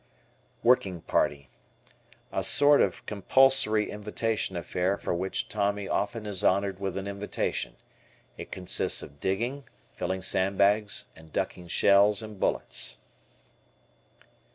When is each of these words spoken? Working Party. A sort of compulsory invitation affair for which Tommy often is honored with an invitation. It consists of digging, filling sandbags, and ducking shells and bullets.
Working 0.63 1.01
Party. 1.01 1.51
A 2.31 2.43
sort 2.43 2.81
of 2.81 3.05
compulsory 3.05 3.91
invitation 3.91 4.57
affair 4.57 4.97
for 4.97 5.13
which 5.13 5.47
Tommy 5.47 5.87
often 5.87 6.25
is 6.25 6.43
honored 6.43 6.79
with 6.79 6.97
an 6.97 7.05
invitation. 7.05 7.75
It 8.35 8.51
consists 8.51 9.03
of 9.03 9.19
digging, 9.19 9.65
filling 9.93 10.23
sandbags, 10.23 11.05
and 11.15 11.31
ducking 11.31 11.67
shells 11.67 12.23
and 12.23 12.39
bullets. 12.39 12.97